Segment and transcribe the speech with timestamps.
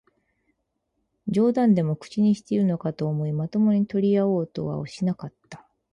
[1.27, 5.67] 冗談でも口にしているのかと思い、まともに取り合おうとはしなかった